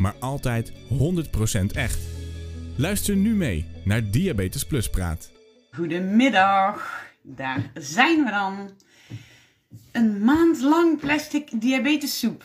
[0.00, 0.74] maar altijd 100%
[1.72, 1.98] echt.
[2.76, 5.32] Luister nu mee naar Diabetes Plus Praat.
[5.70, 8.70] Goedemiddag, daar zijn we dan.
[9.92, 12.44] Een maand lang plastic diabetessoep.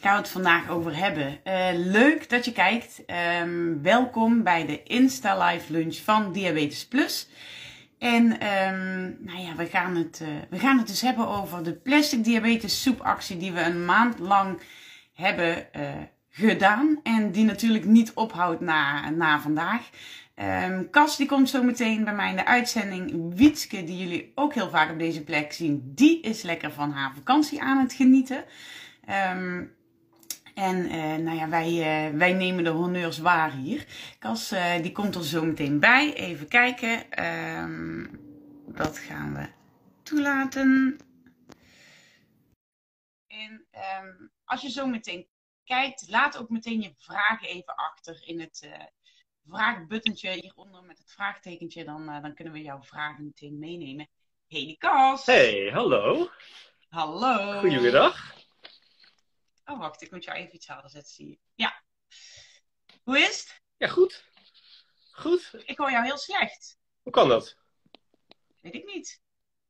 [0.00, 1.44] Gaan we het vandaag over hebben.
[1.44, 3.04] Eh, leuk dat je kijkt.
[3.06, 7.28] Ehm, welkom bij de Insta Live Lunch van Diabetes Plus.
[7.98, 11.72] En ehm, nou ja, we gaan, het, uh, we gaan het dus hebben over de
[11.72, 14.60] plastic diabetes soepactie die we een maand lang
[15.12, 15.88] hebben uh,
[16.32, 17.00] gedaan.
[17.02, 19.90] En die natuurlijk niet ophoudt na, na vandaag.
[20.34, 23.34] Um, Cas die komt zo meteen bij mij in de uitzending.
[23.34, 27.14] Wietske, die jullie ook heel vaak op deze plek zien, die is lekker van haar
[27.14, 28.44] vakantie aan het genieten.
[29.36, 29.74] Um,
[30.54, 33.86] en uh, nou ja, wij, uh, wij nemen de honneurs waar hier.
[34.18, 36.14] Cas uh, die komt er zo meteen bij.
[36.14, 37.24] Even kijken.
[37.60, 38.10] Um,
[38.66, 39.46] dat gaan we
[40.02, 40.98] toelaten.
[43.26, 43.66] En
[44.44, 45.26] als je zo meteen
[45.72, 48.84] kijkt, laat ook meteen je vragen even achter in het uh,
[49.46, 51.84] vraagbuttentje hieronder met het vraagtekentje.
[51.84, 54.08] Dan, uh, dan kunnen we jouw vragen meteen meenemen.
[54.48, 55.26] Hey, Kas!
[55.26, 56.30] Hey, hallo!
[56.88, 57.60] Hallo!
[57.60, 58.34] Goedemiddag!
[59.64, 61.38] Oh, wacht, ik moet jou even iets harder zetten, zie je.
[61.54, 61.82] Ja.
[63.02, 63.60] Hoe is het?
[63.76, 64.24] Ja, goed.
[65.10, 65.52] Goed.
[65.64, 66.78] Ik hoor jou heel slecht.
[67.02, 67.56] Hoe kan dat?
[68.60, 69.22] Weet ik niet.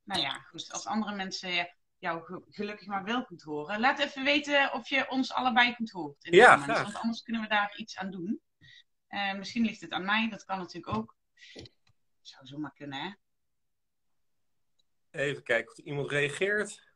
[0.03, 0.71] Nou ja, goed.
[0.71, 3.79] Als andere mensen jou gelukkig maar wel kunt horen.
[3.79, 6.15] Laat even weten of je ons allebei kunt horen.
[6.21, 8.41] In ja, moment, Want anders kunnen we daar iets aan doen.
[9.09, 11.15] Uh, misschien ligt het aan mij, dat kan natuurlijk ook.
[12.21, 13.11] Zou zomaar kunnen, hè?
[15.11, 16.91] Even kijken of iemand reageert.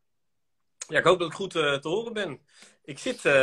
[0.87, 2.41] Ja, ik hoop dat ik goed uh, te horen ben.
[2.83, 3.33] Ik zit, uh,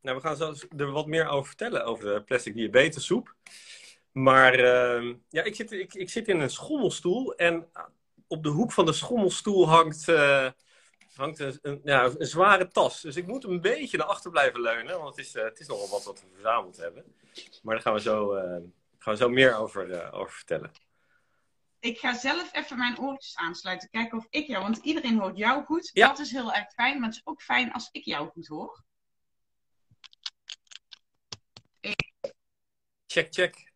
[0.00, 3.34] nou, we gaan zo er wat meer over vertellen, over de plastic diabetessoep.
[4.12, 7.70] Maar uh, ja, ik zit, ik, ik zit in een schommelstoel en
[8.26, 10.04] op de hoek van de schommelstoel hangt,
[11.16, 13.00] hangt een, een, ja, een zware tas.
[13.00, 15.66] Dus ik moet een beetje naar achter blijven leunen, want het is, uh, het is
[15.66, 17.04] nogal wat wat we verzameld hebben.
[17.62, 18.42] Maar daar gaan we zo, uh,
[18.98, 20.72] gaan we zo meer over, over vertellen.
[21.80, 25.64] Ik ga zelf even mijn oortjes aansluiten, kijken of ik jou, want iedereen hoort jou
[25.64, 25.90] goed.
[25.92, 26.08] Ja.
[26.08, 28.84] Dat is heel erg fijn, maar het is ook fijn als ik jou goed hoor.
[33.06, 33.72] Check, check.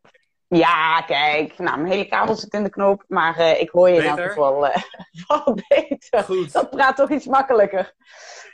[0.48, 1.58] Ja, kijk.
[1.58, 4.20] Nou, mijn hele kabel zit in de knoop, maar uh, ik hoor je in elk
[4.20, 4.76] geval uh,
[5.26, 6.22] wel beter.
[6.24, 6.52] Goed.
[6.52, 7.94] Dat praat toch iets makkelijker.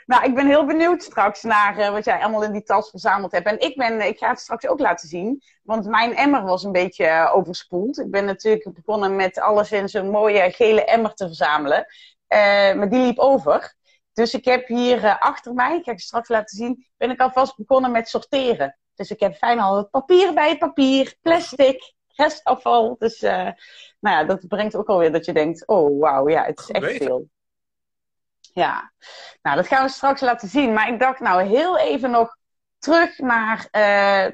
[0.05, 3.31] Nou, ik ben heel benieuwd straks naar uh, wat jij allemaal in die tas verzameld
[3.31, 3.47] hebt.
[3.47, 6.71] En ik, ben, ik ga het straks ook laten zien, want mijn emmer was een
[6.71, 7.99] beetje overspoeld.
[7.99, 11.85] Ik ben natuurlijk begonnen met alles in zo'n mooie gele emmer te verzamelen.
[12.75, 13.75] maar die liep over.
[14.13, 17.57] Dus ik heb hier achter mij, ik ga het straks laten zien, ben ik alvast
[17.57, 18.77] begonnen met sorteren.
[18.95, 22.95] Dus ik heb fijn al het papier bij het papier, plastic, restafval.
[22.99, 23.31] Dus uh,
[23.99, 26.75] nou ja, dat brengt ook alweer dat je denkt, oh wauw, ja, het is Goed
[26.75, 27.05] echt weten.
[27.05, 27.29] veel.
[28.53, 28.91] Ja,
[29.41, 30.73] nou dat gaan we straks laten zien.
[30.73, 32.37] Maar ik dacht nou heel even nog
[32.77, 34.33] terug naar uh,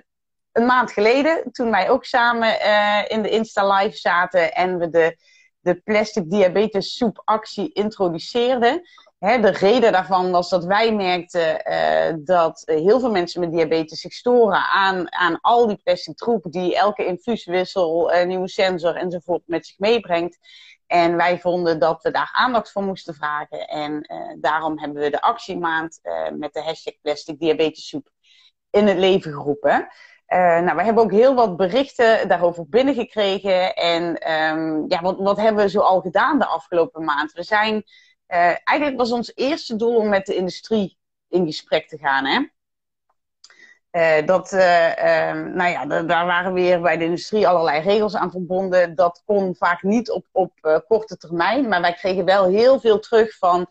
[0.51, 1.51] een maand geleden.
[1.51, 5.17] Toen wij ook samen uh, in de Insta Live zaten en we de,
[5.59, 8.81] de plastic diabetes soep actie introduceerden.
[9.19, 13.99] He, de reden daarvan was dat wij merkten uh, dat heel veel mensen met diabetes
[13.99, 19.41] zich storen aan, aan al die plastic troep die elke infuuswissel, uh, nieuwe sensor enzovoort
[19.45, 20.37] met zich meebrengt.
[20.87, 23.67] En wij vonden dat we daar aandacht voor moesten vragen.
[23.67, 25.99] En uh, daarom hebben we de actiemaand
[26.37, 28.09] met de hashtag plastic diabetessoep
[28.69, 29.87] in het leven geroepen.
[30.27, 33.75] nou, we hebben ook heel wat berichten daarover binnengekregen.
[33.75, 37.31] En um, ja, wat, wat hebben we zo al gedaan de afgelopen maand?
[37.31, 37.83] We zijn
[38.29, 40.97] uh, eigenlijk was ons eerste doel om met de industrie
[41.29, 42.25] in gesprek te gaan.
[42.25, 42.47] Hè?
[43.91, 48.31] Uh, dat, uh, um, nou ja, daar waren weer bij de industrie allerlei regels aan
[48.31, 48.95] verbonden.
[48.95, 51.67] Dat kon vaak niet op, op korte termijn.
[51.67, 53.67] Maar wij kregen wel heel veel terug van...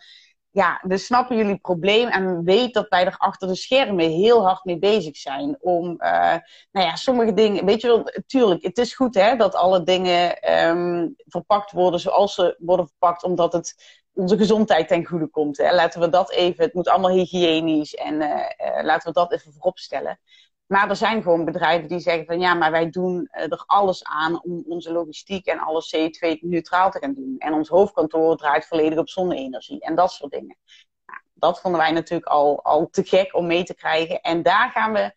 [0.51, 4.65] Ja, we snappen jullie probleem en weet dat wij er achter de schermen heel hard
[4.65, 5.57] mee bezig zijn.
[5.61, 7.65] Om, nou ja, sommige dingen...
[7.65, 12.35] Weet je wel, tuurlijk, het is goed hè, dat alle dingen um, verpakt worden zoals
[12.35, 13.23] ze worden verpakt.
[13.23, 15.57] Omdat het onze gezondheid ten goede komt.
[15.57, 15.75] Hè.
[15.75, 19.53] Laten we dat even, het moet allemaal hygiënisch en uh, uh, laten we dat even
[19.53, 20.21] voorop stellen.
[20.67, 24.05] Maar er zijn gewoon bedrijven die zeggen van ja, maar wij doen uh, er alles
[24.05, 27.35] aan om onze logistiek en alles CO2-neutraal te gaan doen.
[27.39, 30.57] En ons hoofdkantoor draait volledig op zonne-energie en dat soort dingen.
[31.07, 34.21] Nou, dat vonden wij natuurlijk al, al te gek om mee te krijgen.
[34.21, 35.15] En daar gaan we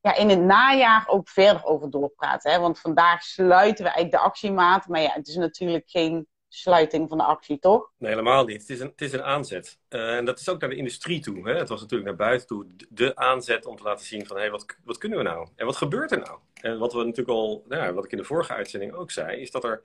[0.00, 2.52] ja, in het najaar ook verder over doorpraten.
[2.52, 2.58] Hè?
[2.58, 4.88] Want vandaag sluiten we eigenlijk de actiemaat.
[4.88, 7.90] Maar ja, het is natuurlijk geen sluiting van de actie, toch?
[7.98, 8.60] Nee, helemaal niet.
[8.60, 9.78] Het is een, het is een aanzet.
[9.88, 11.48] Uh, en dat is ook naar de industrie toe.
[11.48, 11.54] Hè?
[11.54, 14.36] Het was natuurlijk naar buiten toe de aanzet om te laten zien van...
[14.36, 15.48] hé, hey, wat, wat kunnen we nou?
[15.56, 16.38] En wat gebeurt er nou?
[16.54, 17.64] En wat we natuurlijk al...
[17.68, 19.40] Nou, wat ik in de vorige uitzending ook zei...
[19.40, 19.82] is dat er...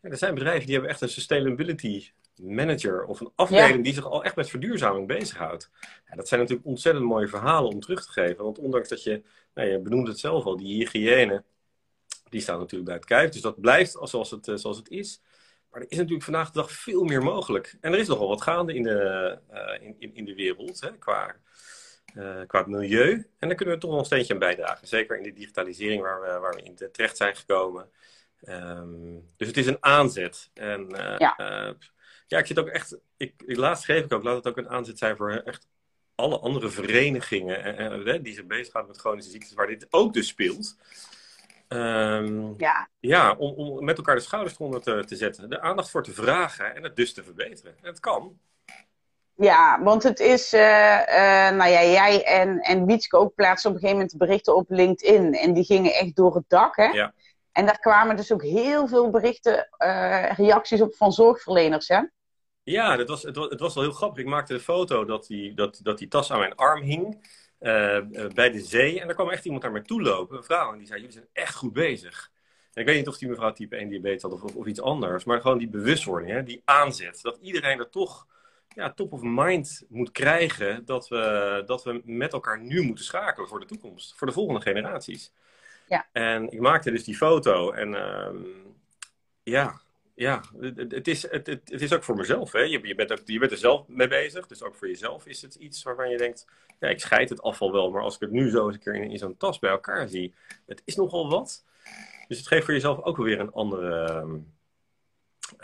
[0.00, 3.04] Ja, er zijn bedrijven die hebben echt een sustainability manager...
[3.04, 5.70] of een afdeling die zich al echt met verduurzaming bezighoudt.
[6.08, 8.44] Ja, dat zijn natuurlijk ontzettend mooie verhalen om terug te geven.
[8.44, 9.22] Want ondanks dat je...
[9.54, 11.44] Nou, je benoemde het zelf al, die hygiëne...
[12.28, 13.30] die staat natuurlijk bij het kijf.
[13.30, 15.20] Dus dat blijft zoals het, eh, zoals het is...
[15.76, 17.76] Maar er is natuurlijk vandaag de dag veel meer mogelijk.
[17.80, 20.98] En er is nogal wat gaande in de, uh, in, in, in, de wereld hè,
[20.98, 21.36] qua,
[22.14, 23.28] uh, qua milieu.
[23.38, 24.88] En daar kunnen we toch wel een steentje aan bijdragen.
[24.88, 27.88] Zeker in de digitalisering waar we, waar we in terecht zijn gekomen.
[28.48, 30.50] Um, dus het is een aanzet.
[30.54, 31.34] En uh, ja.
[32.26, 32.98] ja, ik zit ook echt.
[33.16, 35.68] Ik, laatst geef ik ook, laat het ook een aanzet zijn voor echt
[36.14, 40.76] alle andere verenigingen die zich bezighouden met chronische ziektes, waar dit ook dus speelt.
[41.68, 45.50] Um, ja, ja om, om, met elkaar de schouders eronder te, te zetten.
[45.50, 47.74] De aandacht voor te vragen en het dus te verbeteren.
[47.82, 48.38] En het kan.
[49.34, 53.74] Ja, want het is, uh, uh, nou ja, jij en, en Wietske ook plaatsen op
[53.76, 55.34] een gegeven moment berichten op LinkedIn.
[55.34, 56.86] En die gingen echt door het dak, hè?
[56.86, 57.12] Ja.
[57.52, 62.00] En daar kwamen dus ook heel veel berichten, uh, reacties op van zorgverleners, hè?
[62.62, 64.22] Ja, dat was, het, was, het was wel heel grappig.
[64.22, 67.28] Ik maakte de foto dat die, dat, dat die tas aan mijn arm hing.
[67.60, 67.98] Uh,
[68.34, 69.00] bij de zee.
[69.00, 70.72] En er kwam echt iemand naar mij toe lopen, een vrouw.
[70.72, 72.30] En die zei, jullie zijn echt goed bezig.
[72.72, 74.80] En ik weet niet of die mevrouw type 1 diabetes had of, of, of iets
[74.80, 75.24] anders.
[75.24, 77.18] Maar gewoon die bewustwording, hè, die aanzet.
[77.22, 78.26] Dat iedereen er toch
[78.68, 80.84] ja, top of mind moet krijgen.
[80.84, 84.14] Dat we, dat we met elkaar nu moeten schakelen voor de toekomst.
[84.16, 85.32] Voor de volgende generaties.
[85.88, 86.06] Ja.
[86.12, 87.70] En ik maakte dus die foto.
[87.70, 88.28] En uh,
[89.42, 89.80] ja,
[90.16, 90.42] ja,
[90.76, 92.52] het is, het, het, is ook voor mezelf.
[92.52, 92.60] Hè?
[92.60, 94.46] Je, je, bent ook, je bent er zelf mee bezig.
[94.46, 96.46] Dus ook voor jezelf is het iets waarvan je denkt...
[96.80, 97.90] Ja, ik scheid het afval wel.
[97.90, 100.34] Maar als ik het nu zo eens een keer in, zo'n tas bij elkaar zie...
[100.66, 101.64] Het is nogal wat.
[102.28, 104.24] Dus het geeft voor jezelf ook weer een andere...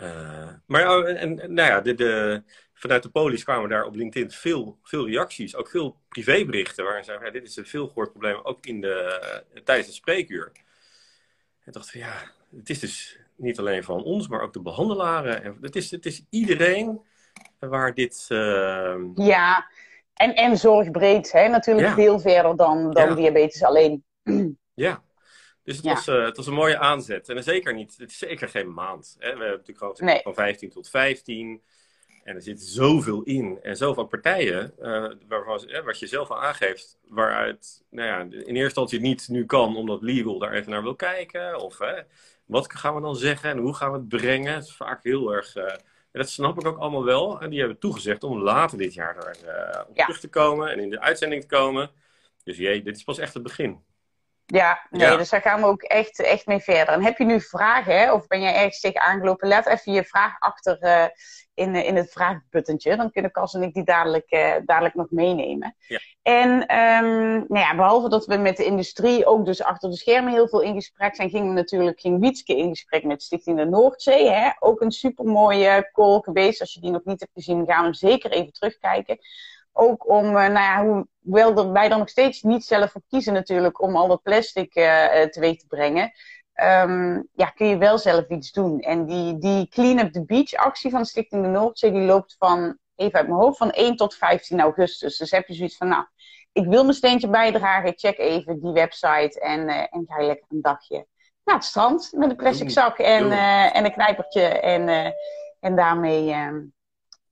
[0.03, 2.43] Uh, maar en, en, nou ja, de, de,
[2.75, 5.57] vanuit de polis kwamen daar op LinkedIn veel, veel reacties.
[5.57, 7.27] Ook veel privéberichten waarin zeiden...
[7.27, 8.41] Ja, dit is een veel gehoord probleem.
[8.43, 10.53] Ook in de, tijdens het spreekuur.
[11.65, 15.43] En dacht van ja, het is dus niet alleen van ons, maar ook de behandelaren.
[15.43, 17.01] En het, is, het is iedereen
[17.59, 18.27] waar dit.
[18.29, 18.95] Uh...
[19.15, 19.71] Ja,
[20.15, 21.49] en, en zorgbreed, hè?
[21.49, 24.05] natuurlijk veel verder dan, dan diabetes alleen.
[24.75, 25.03] Ja,
[25.65, 27.29] dus het, was, uh, het was een mooie aanzet.
[27.29, 29.17] En zeker niet, het is zeker geen maand.
[29.19, 29.25] Hè?
[29.25, 30.23] We hebben natuurlijk gewoon nee.
[30.23, 31.63] van 15 tot 15.
[32.25, 36.43] En er zit zoveel in en zoveel partijen, uh, waarvan, eh, wat je zelf al
[36.43, 40.71] aangeeft, waaruit nou ja, in eerste instantie het niet nu kan, omdat legal daar even
[40.71, 41.61] naar wil kijken.
[41.61, 41.79] Of
[42.45, 44.55] wat gaan we dan zeggen en hoe gaan we het brengen?
[44.55, 45.57] Het is vaak heel erg.
[45.57, 45.75] Uh,
[46.13, 47.41] dat snap ik ook allemaal wel.
[47.41, 50.79] En die hebben toegezegd om later dit jaar daar uh, op terug te komen en
[50.79, 51.91] in de uitzending te komen.
[52.45, 53.85] Dus jee, dit is pas echt het begin.
[54.47, 56.95] Ja, nee, dus daar gaan we ook echt, echt mee verder.
[56.95, 59.49] En heb je nu vragen, hè, of ben jij ergens tegen aangelopen?
[59.49, 61.07] Let even je vraag achter uh,
[61.55, 62.97] in, in het vraagbuttentje.
[62.97, 65.77] Dan kunnen Cas en ik die dadelijk, uh, dadelijk nog meenemen.
[65.87, 65.99] Ja.
[66.23, 70.33] En um, nou ja, behalve dat we met de industrie ook dus achter de schermen
[70.33, 74.31] heel veel in gesprek zijn, ging natuurlijk ging Wietske in gesprek met Stichting de Noordzee.
[74.31, 74.51] Hè?
[74.59, 76.61] Ook een supermooie call geweest.
[76.61, 79.19] Als je die nog niet hebt gezien, gaan we hem zeker even terugkijken.
[79.73, 83.83] Ook om, uh, nou ja, hoewel wij er nog steeds niet zelf voor kiezen natuurlijk
[83.83, 86.13] om al dat plastic uh, teweeg te brengen.
[86.63, 88.81] Um, ja, kun je wel zelf iets doen.
[88.81, 92.79] En die, die Clean Up the Beach actie van Stichting de Noordzee, die loopt van,
[92.97, 95.17] even uit mijn hoofd, van 1 tot 15 augustus.
[95.17, 96.05] Dus heb je zoiets van, nou,
[96.53, 100.47] ik wil mijn steentje bijdragen, check even die website en, uh, en ga je lekker
[100.49, 101.07] een dagje
[101.45, 104.43] naar het strand met een plastic zak en, uh, en een knijpertje.
[104.43, 105.07] En, uh,
[105.61, 106.63] en daarmee, uh,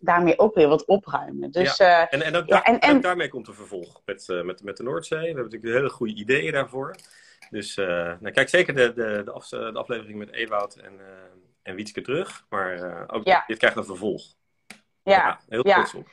[0.00, 1.50] daarmee ook weer wat opruimen.
[1.50, 2.08] Dus, ja.
[2.08, 5.18] en, en, ook ja, en, en, daarmee komt een vervolg met, met, met de Noordzee.
[5.18, 6.96] We hebben natuurlijk hele goede ideeën daarvoor.
[7.50, 11.00] Dus nou, kijk zeker de, de, de, af, de, aflevering met Ewout en,
[11.62, 12.44] en Wietske terug.
[12.48, 14.22] Maar ook dit krijgt een vervolg.
[15.02, 16.08] Ja, heel trots op.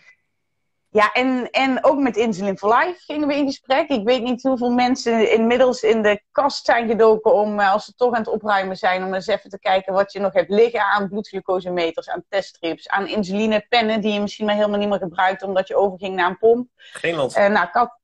[0.97, 3.89] Ja, en, en ook met Insulin for Life gingen we in gesprek.
[3.89, 7.93] Ik weet niet hoeveel mensen inmiddels in de kast zijn gedoken om, eh, als ze
[7.93, 10.81] toch aan het opruimen zijn, om eens even te kijken wat je nog hebt liggen
[10.81, 15.67] aan bloedglucosemeters, aan teststrips, aan insulinepennen die je misschien maar helemaal niet meer gebruikt omdat
[15.67, 16.69] je overging naar een pomp.
[16.75, 17.51] Geen lancetten.
[17.51, 17.99] Uh, nou, kat...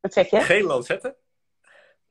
[0.00, 0.40] Wat zeg je?
[0.40, 1.16] Geen lancetten?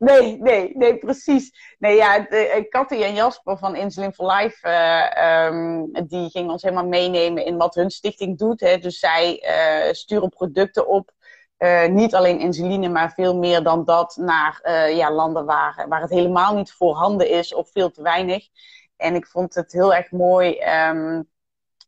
[0.03, 1.75] Nee, nee, nee, precies.
[1.79, 6.61] Nee, ja, eh, Katty en Jasper van Insulin for Life, uh, um, die gingen ons
[6.61, 8.59] helemaal meenemen in wat hun stichting doet.
[8.59, 8.77] Hè.
[8.77, 11.11] Dus zij uh, sturen producten op,
[11.89, 14.61] niet alleen insuline, maar veel meer dan dat, naar
[14.95, 18.47] ja, landen waar, waar het helemaal niet voorhanden is of veel te weinig.
[18.97, 21.29] En ik vond het heel erg mooi um,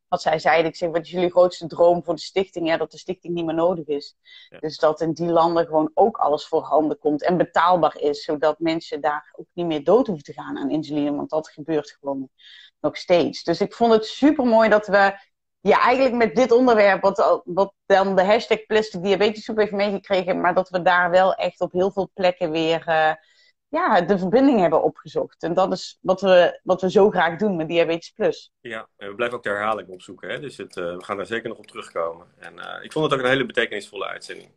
[0.07, 2.67] wat zij zeiden, ik zeg, wat is jullie grootste droom voor de stichting?
[2.67, 4.15] Ja, dat de stichting niet meer nodig is.
[4.49, 4.59] Ja.
[4.59, 9.01] Dus dat in die landen gewoon ook alles voorhanden komt en betaalbaar is, zodat mensen
[9.01, 12.29] daar ook niet meer dood hoeven te gaan aan insuline, want dat gebeurt gewoon
[12.79, 13.43] nog steeds.
[13.43, 15.19] Dus ik vond het super mooi dat we
[15.61, 20.53] ja, eigenlijk met dit onderwerp, wat, wat dan de hashtag plastic diabetessoep heeft meegekregen, maar
[20.53, 23.13] dat we daar wel echt op heel veel plekken weer eh,
[23.75, 25.43] ja, de verbinding hebben opgezocht.
[25.43, 28.53] En dat is wat we, wat we zo graag doen met Diabetes Plus.
[28.61, 30.29] Ja, en we blijven ook de herhaling opzoeken.
[30.29, 30.39] Hè?
[30.39, 32.27] Dus het, eh, we gaan daar zeker nog op terugkomen.
[32.37, 34.49] En eh, ik vond het ook een hele betekenisvolle uitzending.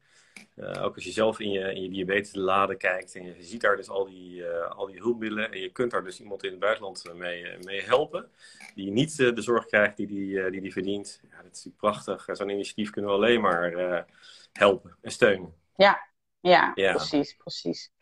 [0.57, 3.77] Eh, ook als je zelf in je, in je diabetesladen kijkt en je ziet daar
[3.77, 5.53] dus al die, al die hulpmiddelen.
[5.53, 8.31] En je kunt daar dus iemand in het buitenland mee, mee helpen.
[8.75, 11.21] Die niet de zorg krijgt die die, die, die verdient.
[11.23, 12.37] Ja, dat is natuurlijk prachtig.
[12.37, 14.07] Zo'n initiatief kunnen we alleen maar
[14.53, 15.55] helpen en steunen.
[15.77, 16.07] Ja,
[16.41, 16.73] Ja.
[16.75, 17.93] precies, precies.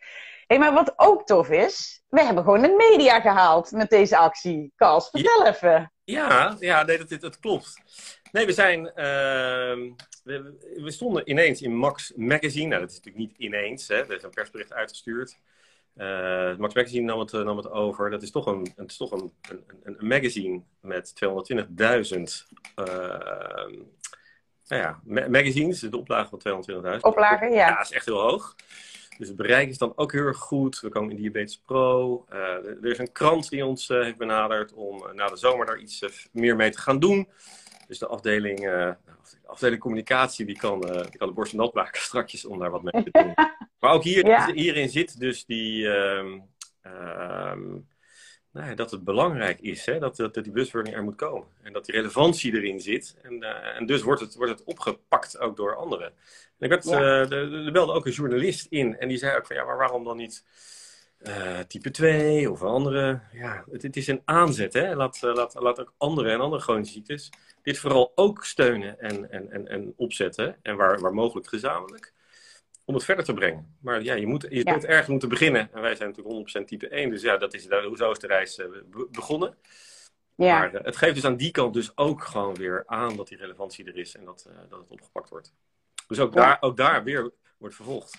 [0.46, 4.72] Hey, maar wat ook tof is, we hebben gewoon de media gehaald met deze actie.
[4.76, 5.92] Cas, vertel even.
[6.04, 7.74] Ja, ja nee, dat, dat klopt.
[8.32, 8.86] Nee, we zijn.
[8.94, 9.90] ehm,
[10.24, 12.66] we, we stonden ineens in Max Magazine.
[12.66, 13.88] Nou, dat is natuurlijk niet ineens.
[13.88, 13.94] Hè.
[13.94, 15.38] Er is een persbericht uitgestuurd.
[15.94, 18.10] Eh, Max Magazine nam het, eh, nam het over.
[18.10, 21.24] Dat is toch een, het is toch een, een, een, magazine met 220.000
[22.74, 23.72] ehm,
[24.68, 25.80] nou ja, ma- magazines.
[25.80, 27.00] De oplage van 220.000.
[27.00, 27.68] Oplagen, ja.
[27.68, 28.54] Ja, dat is echt heel hoog.
[29.18, 30.80] Dus het bereik is dan ook heel erg goed.
[30.80, 32.24] We komen in Diabetes Pro.
[32.28, 35.66] Eh, er is een krant die ons eh, heeft benaderd om eh, na de zomer
[35.66, 37.28] daar iets meer mee te gaan doen.
[37.88, 38.96] Dus de afdeling, de
[39.46, 43.02] afdeling communicatie die kan, die kan de borst nat maken strakjes om daar wat mee
[43.04, 43.34] te doen.
[43.80, 44.52] maar ook hier, Ja.
[44.52, 46.38] hierin zit dus die, ehm,
[46.82, 47.60] ehm,
[48.56, 51.46] nou dat het belangrijk is hè, dat, dat, die bewustwording er moet komen.
[51.62, 53.16] En dat die relevantie erin zit.
[53.22, 56.06] En, eh, en dus wordt het, wordt het opgepakt ook door anderen.
[56.06, 56.12] En
[56.58, 57.00] ik werd, Ja.
[57.00, 57.32] eh,
[57.66, 60.16] er, belde ook een journalist in en die zei ook van ja, maar waarom dan
[60.16, 60.44] niet
[61.18, 63.20] eh, type 2 of andere?
[63.32, 64.72] Ja, het, het is een aanzet.
[64.72, 64.94] Hè?
[64.94, 67.30] Laat, laat, laat ook andere en andere chronische ziektes
[67.66, 70.56] dit vooral ook steunen en, en, en, en opzetten.
[70.62, 72.12] En waar, waar mogelijk gezamenlijk.
[72.86, 73.76] Om het verder te brengen.
[73.80, 74.72] Maar ja, je, moet, je Ja.
[74.72, 75.68] zult ergens moeten beginnen.
[75.72, 77.10] En wij zijn natuurlijk 100% type 1.
[77.10, 79.56] Dus ja, dat is, daar- zo is de reis eh, be- begonnen.
[80.34, 83.28] Ja, Maar eh, het geeft dus aan die kant dus ook gewoon weer aan dat
[83.28, 84.14] die relevantie er is.
[84.16, 85.54] En dat, eh, dat het opgepakt wordt.
[86.08, 88.18] Dus ook, daar, ook daar weer wordt vervolgd.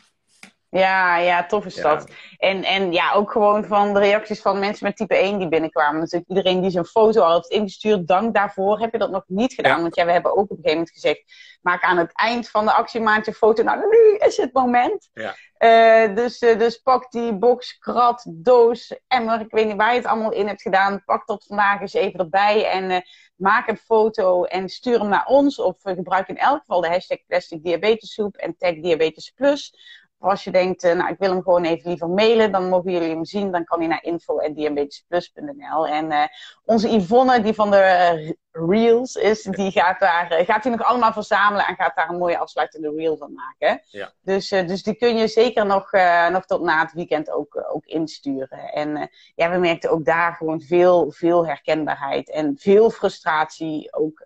[0.79, 2.11] Ja, ja, tof is dat.
[2.37, 5.99] En, en ja, ook gewoon van de reacties van mensen met type 1 die binnenkwamen.
[5.99, 8.79] Natuurlijk iedereen die zijn foto al heeft ingestuurd, dank daarvoor.
[8.79, 9.81] Heb je dat nog niet gedaan?
[9.81, 11.23] Want ja, we hebben ook op een gegeven moment gezegd,
[11.61, 13.63] maak aan het eind van de actie maak je foto.
[13.63, 15.09] Nou, nu is het moment.
[15.13, 15.35] Ja.
[15.57, 19.39] Eh, dus, eh, dus pak die box, krat, doos, emmer.
[19.39, 21.03] Ik weet niet waar je het allemaal in hebt gedaan.
[21.05, 23.01] Pak dat vandaag eens even erbij en eh,
[23.35, 25.59] maak een foto en stuur hem naar ons.
[25.59, 29.73] Of gebruik in elk geval de hashtag plastic diabetessoep en tag diabetes plus.
[30.19, 33.09] Als je denkt, eh, nou ik wil hem gewoon even liever mailen, dan mogen jullie
[33.09, 33.51] hem zien.
[33.51, 35.87] Dan kan hij naar info.diabetesplus.nl.
[35.87, 36.23] En eh,
[36.65, 41.11] onze Yvonne, die van de eh, Reels is, die gaat daar, gaat die nog allemaal
[41.11, 43.81] verzamelen en gaat daar een mooie afsluitende reel van maken.
[43.87, 44.11] Ja.
[44.21, 45.91] Dus, dus die kun je zeker nog,
[46.31, 48.59] nog tot na het weekend ook, ook insturen.
[48.59, 53.93] En ja, we merkten ook daar gewoon veel, veel herkenbaarheid en veel frustratie.
[53.93, 54.21] Ook,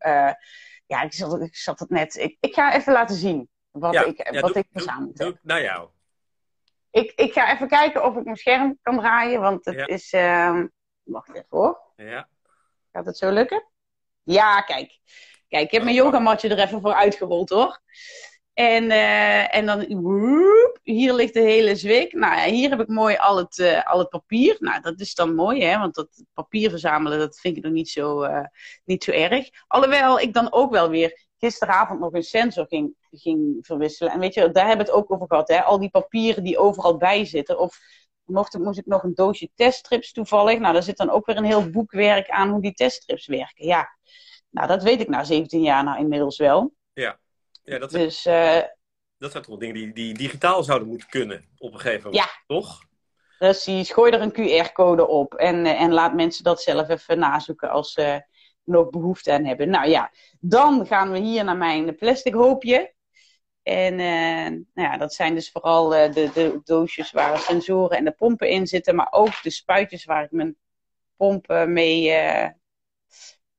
[0.86, 2.16] ja, ik zat, ik zat het net.
[2.16, 5.28] Ik, ik ga even laten zien wat Ja, ik, ja, wat doe- ik verzameld Doe
[5.28, 5.38] heb.
[5.42, 5.90] naar jou.
[6.92, 9.88] Ik, ik ga even kijken of ik mijn scherm kan draaien, want het Ja.
[9.88, 10.12] is.
[10.14, 10.68] ehm,
[11.04, 11.80] wacht even hoor.
[11.96, 12.28] Ja.
[12.92, 13.64] Gaat het zo lukken?
[14.24, 15.00] Ja, kijk.
[15.48, 17.80] Kijk, ik heb mijn yogamatje er even voor uitgerold hoor.
[18.54, 22.14] En, eh, en dan, woep, hier ligt de hele zwik.
[22.14, 24.56] Nou ja, hier heb ik mooi al het, eh, al het papier.
[24.60, 27.90] Nou, dat is dan mooi, hè, want dat papier verzamelen, dat vind ik nog niet
[27.90, 28.46] zo, eh,
[28.86, 29.50] niet zo erg.
[29.68, 34.14] Alhoewel ik dan ook wel weer gisteravond nog een sensor ging, ging verwisselen.
[34.14, 35.62] En weet je, daar hebben we het ook over gehad, hè.
[35.62, 37.60] Al die papieren die overal bij zitten.
[37.60, 37.80] Of
[38.26, 40.60] vanochtend moest ik nog een doosje teststrips toevallig.
[40.60, 43.66] Nou, daar zit dan ook weer een heel boekwerk aan hoe die teststrips werken.
[43.66, 43.98] Ja,
[44.50, 46.74] nou, dat weet ik na 17 jaar nou inmiddels wel.
[47.64, 48.62] Ja, dat zijn, Dus eh,
[49.18, 52.44] dat zijn toch dingen die, die digitaal zouden moeten kunnen op een gegeven moment.
[52.48, 52.90] Toch?
[53.42, 57.70] precies, gooi er een QR-code op en, eh, en laat mensen dat zelf even nazoeken
[57.70, 58.28] als ze er
[58.64, 59.70] nog behoefte aan hebben.
[59.70, 62.94] Nou ja, dan gaan we hier naar mijn plastic hoopje.
[63.64, 68.04] En eh, nou ja, dat zijn dus vooral eh, de, de doosjes waar sensoren en
[68.06, 70.58] de pompen in zitten, maar ook de spuitjes waar ik mijn
[71.16, 72.50] pompen mee, eh,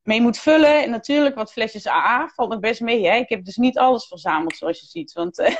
[0.01, 0.83] mee moet vullen.
[0.83, 3.07] En natuurlijk wat flesjes AA valt nog best mee.
[3.07, 3.15] Hè?
[3.15, 5.13] Ik heb dus niet alles verzameld zoals je ziet.
[5.13, 5.37] Want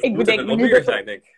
[0.00, 1.35] Ik bedenk me nu dat- zijn, denk ik.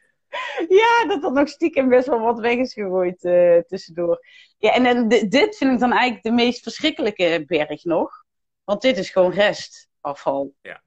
[0.68, 4.26] Ja, dat er nog stiekem best wel wat weg is gegooid eh, tussendoor.
[4.58, 8.25] Ja, en, en di- dit vind ik dan eigenlijk de meest verschrikkelijke berg nog.
[8.64, 10.54] Want dit is gewoon restafval.
[10.61, 10.82] Ja.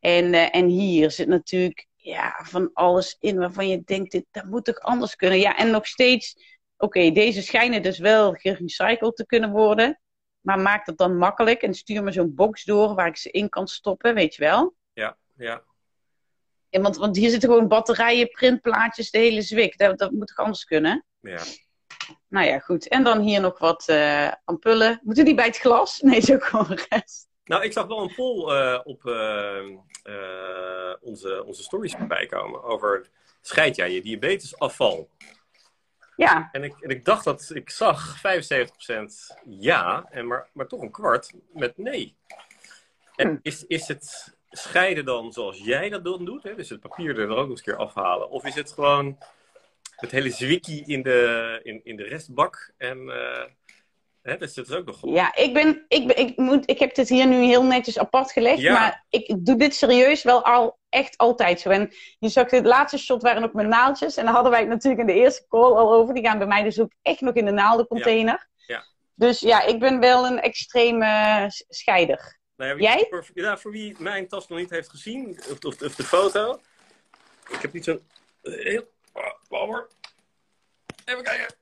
[0.00, 4.44] En, eh, en hier zit natuurlijk ja, van alles in waarvan je denkt, dit, dat
[4.44, 5.38] moet toch anders kunnen.
[5.38, 6.36] Ja, en nog steeds,
[6.76, 10.00] oké, deze schijnen dus wel gerecycled te kunnen worden.
[10.40, 13.48] Maar maak het dan makkelijk en stuur me zo'n box door waar ik ze in
[13.48, 14.74] kan stoppen, weet je wel?
[14.92, 15.62] Ja, ja.
[16.76, 19.78] Ja, want, want hier zitten gewoon batterijen, printplaatjes, de hele zwik.
[19.78, 21.04] Dat, dat moet toch anders kunnen?
[21.20, 21.42] ja.
[22.28, 22.88] Nou ja, goed.
[22.88, 25.00] En dan hier nog wat eh, ampullen.
[25.02, 26.00] Moeten die bij het glas?
[26.02, 27.28] Nee, is ook gewoon rest.
[27.44, 29.62] Nou, ik zag wel een poll eh, op eh,
[31.00, 33.08] onze, onze stories voorbij komen over
[33.40, 35.08] scheid jij je diabetesafval?
[36.16, 38.20] Ja, En ik, en ik dacht dat ik zag 75%
[39.44, 42.16] ja, en maar, maar toch een kwart met nee.
[43.16, 43.36] En Hm.
[43.42, 46.42] is, is het scheiden dan zoals jij dat dan doet?
[46.42, 46.54] Hè?
[46.54, 48.30] Dus het papier er ook nog eens een keer afhalen?
[48.30, 49.18] Of is het gewoon
[49.96, 52.72] het hele zwikkie in de, in, in de restbak?
[52.76, 53.44] En eh,
[54.22, 55.14] hè, dus dat is ook nog goed.
[55.14, 58.32] ja ik, ben, ik, ben, ik, moet, ik heb dit hier nu heel netjes apart
[58.32, 58.60] gelegd.
[58.60, 58.72] Ja.
[58.72, 61.70] Maar ik doe dit serieus wel al echt altijd zo.
[61.70, 64.16] En je zag dit laatste shot waren ook mijn naaldjes.
[64.16, 66.14] En daar hadden wij het natuurlijk in de eerste call al over.
[66.14, 68.48] Die gaan bij mij dus ook echt nog in de naaldencontainer.
[68.66, 68.84] Ja.
[69.14, 72.38] Dus ja, ik ben wel een extreme scheider.
[72.56, 73.06] Nou ja, Jij?
[73.10, 76.60] Voor, ja, voor wie mijn tas nog niet heeft gezien, of, of, of de foto.
[77.48, 78.00] Ik heb niet zo'n
[78.42, 78.90] heel...
[79.12, 79.94] Oh, wacht.
[81.04, 81.54] Even kijken.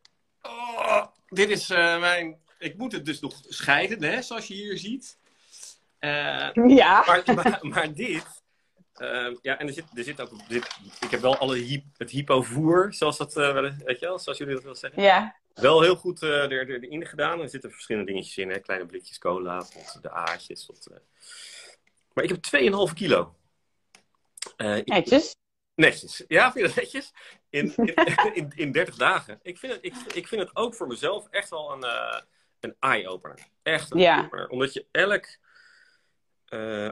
[0.43, 2.43] Oh, dit is eh, mijn...
[2.59, 5.19] Ik moet het dus nog scheiden, hè, zoals je hier ziet.
[5.99, 7.05] Eh, Ja.
[7.07, 8.25] maar, maar, maar dit...
[8.95, 10.31] eh, ja, en er zit, er zit ook...
[11.01, 14.55] Ik heb wel alle het hypovoer, zoals dat wel eens- weet je wel, zoals jullie
[14.55, 15.03] dat wel zeggen.
[15.03, 15.37] Ja.
[15.55, 17.41] Wel heel goed eh, er, er, erin gedaan.
[17.41, 18.51] Er zitten verschillende dingetjes in.
[18.51, 18.59] Hè?
[18.59, 20.67] Kleine blikjes cola, tot de aatjes.
[20.67, 20.97] Tot, eh.
[22.13, 22.43] Maar ik heb
[22.89, 23.35] 2,5 kilo.
[24.57, 25.37] Eh, ik- Netjes.
[25.75, 26.25] netjes.
[26.29, 27.13] Ja, vind je dat netjes?
[27.51, 27.95] In, in,
[28.35, 29.39] in, in 30 dagen.
[29.43, 31.85] Ik vind, het, ik, ik vind het ook voor mezelf echt wel een,
[32.61, 33.39] een eye-opener.
[33.63, 34.17] Echt een Ja.
[34.17, 34.49] eye-opener.
[34.49, 35.27] Omdat je elk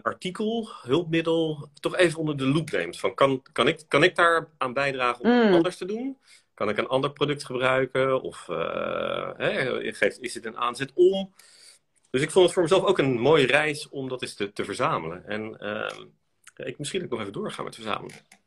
[0.03, 2.99] artikel, hulpmiddel, toch even onder de loep neemt.
[2.99, 5.53] Van, kan, kan, ik, kan ik daar aan bijdragen om Mm.
[5.55, 6.19] anders te doen?
[6.55, 8.23] Kan ik een ander product gebruiken?
[8.23, 11.35] Of eh, hè, geeft, is het een aanzet om?
[12.11, 14.65] Dus ik vond het voor mezelf ook een mooie reis om dat eens te, te
[14.65, 15.27] verzamelen.
[15.27, 16.05] En ehm,
[16.57, 18.17] ik misschien ook nog even doorgaan met verzamelen.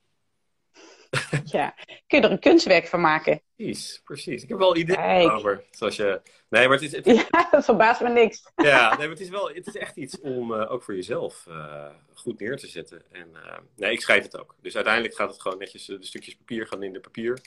[1.43, 1.75] Ja.
[2.07, 3.41] Kun je er een kunstwerk van maken?
[3.55, 4.43] Precies, precies.
[4.43, 5.32] Ik heb wel ideeën Kijk.
[5.32, 5.63] over.
[5.71, 6.21] Zoals je...
[6.49, 8.51] Nee, maar het is, het is- Ja, dat verbaast me niks.
[8.56, 11.45] ja, nee, maar het is wel, het is echt iets om eh, ook voor jezelf
[11.47, 13.03] eh, goed neer te zetten.
[13.12, 13.32] En
[13.75, 14.56] nee, ik scheid het ook.
[14.62, 17.39] Dus uiteindelijk gaat het gewoon netjes, de stukjes papier gaan in de papier.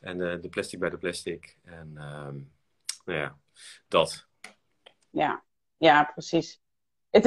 [0.00, 1.56] En eh, de plastic bij de plastic.
[1.64, 2.34] En ehm,
[3.04, 3.36] nou ja,
[3.88, 4.26] dat.
[5.10, 5.44] Ja,
[5.76, 6.60] ja precies.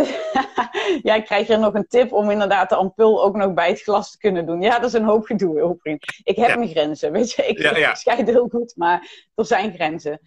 [1.01, 4.11] Jij krijgt hier nog een tip om inderdaad de ampul ook nog bij het glas
[4.11, 4.61] te kunnen doen.
[4.61, 6.19] Ja, dat is een hoop gedoe, heel vriend.
[6.23, 6.55] Ik heb Ja.
[6.55, 7.45] mijn grenzen, weet je.
[7.47, 7.89] Ik, Ja, ja.
[7.89, 10.19] ik scheid heel goed, maar er zijn grenzen.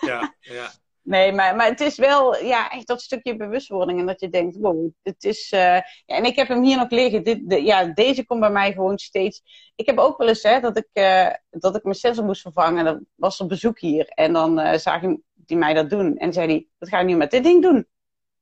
[0.00, 0.72] Ja, ja.
[1.02, 3.98] Nee, maar, maar het is wel ja, echt dat stukje bewustwording.
[4.00, 5.52] En dat je denkt, wow, het is...
[5.52, 7.24] eh, Ja, en ik heb hem hier nog liggen.
[7.24, 9.42] Dit, de, ja, deze komt bij mij gewoon steeds...
[9.76, 12.84] Ik heb ook wel eens hè, dat, ik, eh, dat ik mijn sensor moest vervangen.
[12.84, 14.06] Dan was er bezoek hier.
[14.08, 16.16] En dan eh zag hij mij dat doen.
[16.16, 17.86] En zei hij, wat ga je nu met dit ding doen?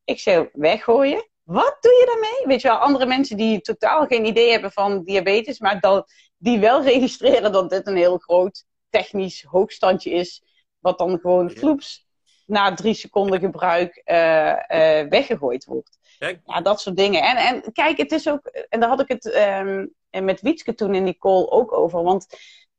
[0.04, 1.28] Ik zei, weggooien?
[1.42, 2.46] Wat doe je daarmee?
[2.46, 5.58] Weet je wel, andere mensen die totaal geen idee hebben van diabetes...
[5.58, 10.42] maar dat, die wel registreren dat dit een heel groot technisch hoogstandje is...
[10.78, 11.54] wat dan gewoon Ja.
[11.54, 12.08] vloeps
[12.50, 15.98] na drie seconden gebruik eh, eh, weggegooid wordt.
[16.18, 17.22] Kijk, Ja, dat soort dingen.
[17.22, 20.94] En, en kijk, het is ook, en daar had ik het ehm, met Wietske toen
[20.94, 22.02] in die call ook over.
[22.02, 22.26] Want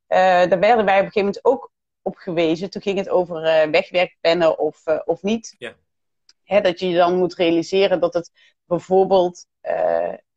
[0.06, 2.70] eh, daar werden wij op een gegeven moment ook op gewezen.
[2.70, 5.54] Toen ging het over wegwerkpennen of, of niet.
[5.58, 5.74] Ja.
[6.44, 8.30] Hè, dat je dan moet realiseren dat het
[8.64, 9.46] bijvoorbeeld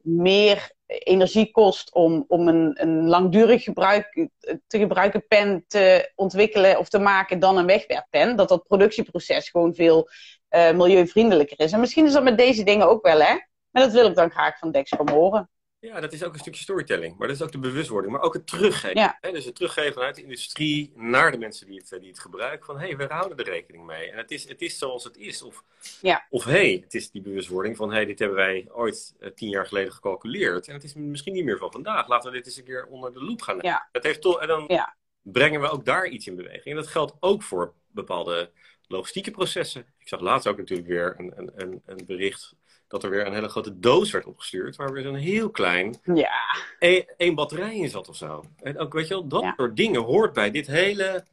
[0.06, 4.30] meer energie kost om, om een, een langdurig gebruik,
[4.68, 8.36] te gebruiken pen te ontwikkelen of te maken dan een wegwerkpen.
[8.36, 10.10] Dat dat productieproces gewoon veel
[10.48, 11.72] eh, milieuvriendelijker is.
[11.72, 13.34] En misschien is dat met deze dingen ook wel, hè?
[13.72, 15.50] Maar dat wil ik dan graag van Dexcom horen.
[15.86, 17.18] Ja, dat is ook een stukje storytelling.
[17.18, 18.14] Maar dat is ook de bewustwording.
[18.14, 19.00] Maar ook het teruggeven.
[19.02, 19.18] Ja.
[19.22, 19.32] Hè?
[19.32, 22.66] Dus het teruggeven vanuit de industrie naar de mensen die het, die het gebruiken.
[22.66, 24.12] Van hé, hey, we houden er rekening mee.
[24.12, 25.42] En het is, het is zoals het is.
[25.42, 25.64] Of,
[26.02, 26.26] Ja.
[26.30, 29.30] of hé, hey, het is die bewustwording van hé, hey, dit hebben wij ooit eh,
[29.32, 30.68] tien jaar geleden gecalculeerd.
[30.68, 32.08] En het is misschien niet meer van vandaag.
[32.08, 33.72] Laten we dit eens een keer onder de loep gaan nemen.
[33.72, 33.90] Ja.
[33.92, 34.96] Dat heeft toch, en dan Ja.
[35.22, 36.66] brengen we ook daar iets in beweging.
[36.66, 38.52] En dat geldt ook voor bepaalde
[38.88, 39.86] logistieke processen.
[40.00, 42.56] Ik zag laatst ook natuurlijk weer een, een, een, een bericht
[42.88, 44.76] dat er weer een hele grote doos werd opgestuurd.
[44.76, 48.44] Waar weer zo'n heel klein Ja, e- één batterij in zat of zo.
[48.62, 49.54] En ook, weet je wel, dat Ja.
[49.58, 51.26] soort dingen hoort bij dit hele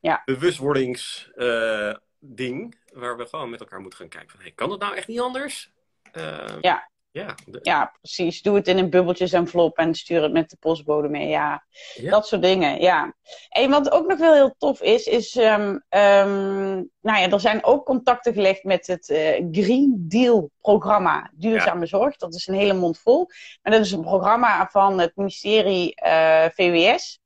[0.00, 0.22] Ja.
[0.24, 2.76] bewustwordingsding.
[2.92, 5.20] waar we gewoon met elkaar moeten gaan kijken van, hey, kan het nou echt niet
[5.20, 5.70] anders?
[6.12, 6.88] Eh, Ja.
[7.10, 8.42] Ja, de- ja, precies.
[8.42, 11.28] Doe het in een bubbeltjes envelop en stuur het met de postbode mee.
[11.28, 12.10] Ja, Ja.
[12.10, 12.80] dat soort dingen.
[12.80, 13.14] Ja.
[13.48, 15.36] En wat ook nog wel heel tof is, is...
[15.36, 21.30] ehm, ehm, nou ja, er zijn ook contacten gelegd met het eh, Green Deal programma
[21.34, 22.16] Duurzame Zorg.
[22.16, 23.26] Dat is een hele mond vol.
[23.62, 27.20] Maar dat is een programma van het ministerie eh, VWS.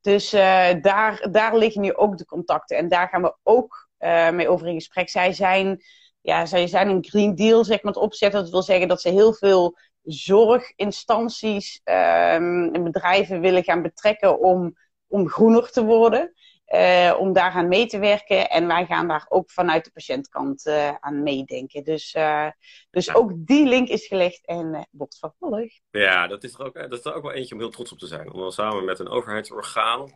[0.00, 2.76] Dus eh, daar, daar liggen nu ook de contacten.
[2.76, 3.88] En daar gaan we ook
[4.32, 5.08] mee over in gesprek.
[5.08, 5.82] Zij zijn,
[6.20, 8.40] ja, zij zijn een Green Deal zeg maar, opzetten.
[8.40, 14.76] Dat wil zeggen dat ze heel veel zorginstanties um, en bedrijven willen gaan betrekken om,
[15.06, 16.32] om groener te worden.
[16.74, 18.50] Uh, om daaraan mee te werken.
[18.50, 21.84] En wij gaan daar ook vanuit de patiëntkant uh, aan meedenken.
[21.84, 22.48] Dus, uh,
[22.90, 23.12] dus ja.
[23.12, 25.80] ook die link is gelegd en wordt vervolgd.
[25.90, 27.98] Ja, dat is, er ook, dat is er ook wel eentje om heel trots op
[27.98, 28.32] te zijn.
[28.32, 30.14] Om dan samen met een overheidsorgaan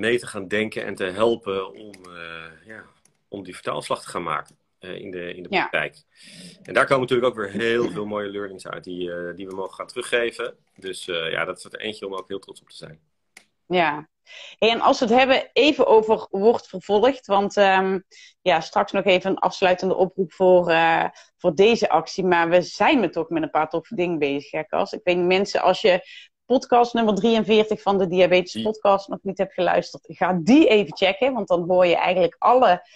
[0.00, 1.92] mee te gaan denken en te helpen om,
[2.66, 2.84] ja,
[3.28, 4.58] om die vertaalslag te gaan maken.
[4.78, 5.94] in de, in de praktijk.
[5.94, 6.58] Ja.
[6.62, 9.74] En daar komen natuurlijk ook weer heel veel mooie learnings uit die, die we mogen
[9.74, 10.56] gaan teruggeven.
[10.74, 13.00] Dus ja, dat is er eentje om ook heel trots op te zijn.
[13.66, 14.08] Ja,
[14.58, 18.04] en als we het hebben even over wordt vervolgd, want um,
[18.42, 21.04] ja, straks nog even een afsluitende oproep voor, uh,
[21.36, 22.24] voor deze actie.
[22.24, 24.60] Maar we zijn met toch met een paar toffe dingen bezig, hè?
[24.60, 26.00] Ik weet niet, mensen, als je
[26.46, 31.32] podcast nummer 43 van de Diabetes Podcast nog niet hebt geluisterd, ga die even checken,
[31.32, 32.86] want dan hoor je eigenlijk alle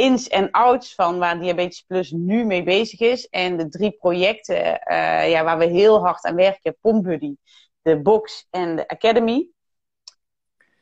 [0.00, 3.28] ins en outs van waar Diabetes Plus nu mee bezig is.
[3.28, 7.34] En de drie projecten uh, ja, waar we heel hard aan werken, PomBuddy,
[7.82, 9.48] de Box en de Academy.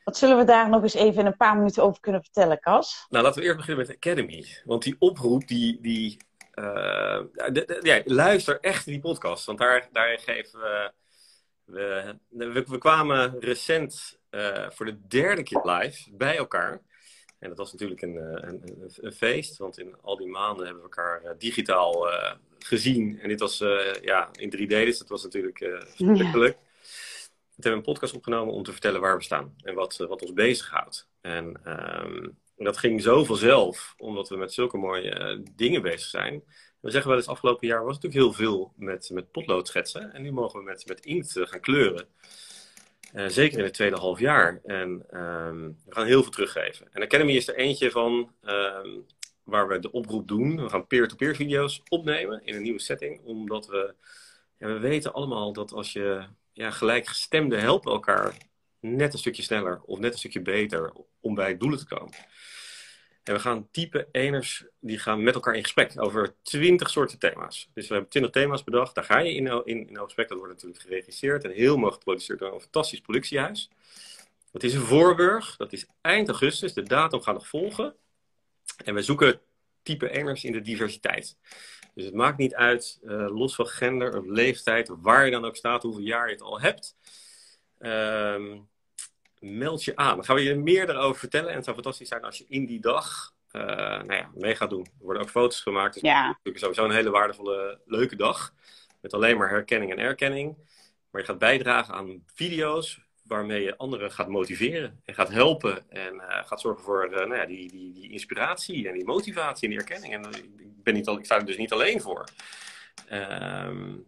[0.05, 3.07] Wat zullen we daar nog eens even in een paar minuten over kunnen vertellen, Cas?
[3.09, 4.47] Nou, laten we eerst beginnen met Academy.
[4.65, 6.17] Want die oproep, die, die,
[6.55, 9.45] de, de, ja, luister echt die podcast.
[9.45, 10.93] Want daar, daar geven we,
[12.29, 16.81] we, we, kwamen recent uh, voor de derde keer live bij elkaar.
[17.39, 20.83] En dat was natuurlijk een, een, een, een, feest, want in al die maanden hebben
[20.83, 22.07] we elkaar uh, digitaal
[22.59, 23.21] gezien.
[23.21, 23.59] En dit was
[24.03, 25.59] ja, in 3D, dus dat was natuurlijk
[25.97, 26.55] verschrikkelijk.
[26.55, 26.67] Ja.
[27.55, 30.33] We hebben een podcast opgenomen om te vertellen waar we staan en wat, wat ons
[30.33, 31.09] bezighoudt.
[31.21, 36.43] En um, dat ging zo vanzelf, omdat we met zulke mooie uh, dingen bezig zijn.
[36.81, 40.13] We zeggen wel eens, afgelopen jaar was natuurlijk heel veel met, met potlood schetsen.
[40.13, 42.07] En nu mogen we met, met inkt uh, gaan kleuren.
[43.15, 44.61] Uh, zeker in het tweede half jaar.
[44.65, 46.89] En um, we gaan heel veel teruggeven.
[46.93, 49.07] En Academy is er eentje van um,
[49.43, 50.63] waar we de oproep doen.
[50.63, 53.21] We gaan peer-to-peer -peer video's opnemen in een nieuwe setting.
[53.25, 53.95] Omdat we,
[54.59, 58.35] ja, we weten allemaal dat als je ja, gelijkgestemden helpen elkaar
[58.81, 62.15] net een stukje sneller of net een stukje beter om bij doelen te komen.
[63.29, 67.69] En we gaan type eners, die gaan met elkaar in gesprek over twintig soorten thema's.
[67.75, 70.29] Dus we hebben twintig thema's bedacht, daar ga je in, in, in gesprek.
[70.29, 73.71] Dat wordt natuurlijk geregisseerd en heel mooi geproduceerd door een fantastisch productiehuis.
[74.53, 77.95] Het is een Voorburg, dat is eind augustus, de datum gaat nog volgen.
[78.85, 79.41] En we zoeken
[79.83, 81.37] type eners in de diversiteit.
[81.95, 85.57] Dus het maakt niet uit, uh, los van gender of leeftijd, waar je dan ook
[85.57, 86.97] staat, hoeveel jaar je het al hebt.
[87.81, 88.57] Uh,
[89.41, 90.17] meld je aan.
[90.17, 91.49] Dan gaan we je meer daarover vertellen.
[91.49, 94.71] En het zou fantastisch zijn als je in die dag uh, nou ja, mee gaat
[94.71, 94.85] doen.
[94.85, 95.95] Er worden ook foto's gemaakt.
[95.95, 96.39] Dus ja.
[96.43, 98.55] het is sowieso een hele waardevolle, leuke dag.
[99.01, 100.57] Met alleen maar herkenning en erkenning.
[101.11, 106.15] Maar je gaat bijdragen aan video's waarmee je anderen gaat motiveren en gaat helpen en
[106.15, 109.71] uh, gaat zorgen voor uh, nou ja, die, die, die inspiratie en die motivatie en
[109.71, 110.15] die erkenning.
[110.15, 112.25] En ik, ben niet al, ik sta er dus niet alleen voor.
[113.13, 114.07] Um,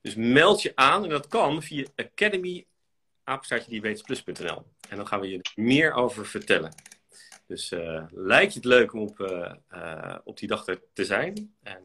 [0.00, 2.66] dus meld je aan en dat kan via academy
[4.88, 6.74] En dan gaan we je er meer over vertellen.
[7.46, 7.72] Dus
[8.10, 9.46] lijkt je het leuk om op,
[10.24, 11.54] op die dag te zijn?
[11.62, 11.82] En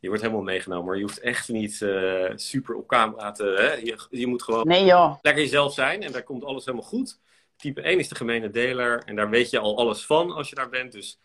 [0.00, 0.86] je wordt helemaal meegenomen.
[0.86, 1.86] Maar je hoeft echt niet
[2.34, 3.44] super op camera te...
[3.44, 3.72] Hè?
[3.72, 4.84] Je, je moet gewoon nee,
[5.22, 6.02] lekker jezelf zijn.
[6.02, 7.18] En daar komt alles helemaal goed.
[7.56, 9.02] Type 1 is de gemene deler.
[9.04, 10.92] En daar weet je al alles van als je daar bent.
[10.92, 11.18] Dus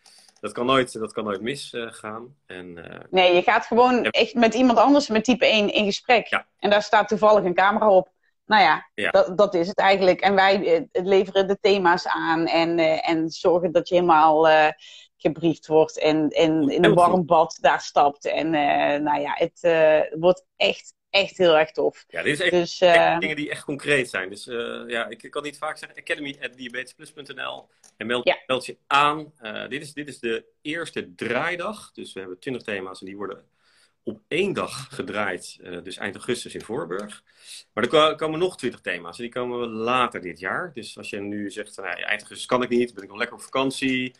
[0.43, 2.36] dat kan nooit, dat kan nooit misgaan.
[2.45, 6.27] En, uh, nee, je gaat gewoon echt met iemand anders met type 1 in gesprek.
[6.27, 6.45] Ja.
[6.60, 8.12] En daar staat toevallig een camera op.
[8.45, 9.12] Nou ja, ja.
[9.12, 10.21] Dat, dat is het eigenlijk.
[10.21, 14.47] En wij leveren de thema's aan en, en zorgen dat je helemaal
[15.23, 18.25] gebriefd wordt en, en in een warm bad daar stapt.
[18.25, 22.06] En uh, nou ja, het uh, wordt echt, echt heel erg tof.
[22.08, 24.29] Ja, dit is echt, dus, uh, dingen die echt concreet zijn.
[24.29, 24.45] Dus
[24.88, 28.38] ja, ik, ik, kan niet vaak zeggen, academy.diabetesplus.nl en meld, ja.
[28.47, 29.34] meld je aan.
[29.69, 31.91] dit, is, dit is de eerste draaidag.
[31.91, 33.45] Dus we hebben twintig thema's en die worden
[34.03, 37.23] op één dag gedraaid, dus eind augustus in Voorburg.
[37.73, 40.71] Maar er komen nog twintig thema's en die komen later dit jaar.
[40.73, 43.37] Dus als je nu zegt, nou, eind augustus kan ik niet, ben ik nog lekker
[43.37, 44.15] op vakantie...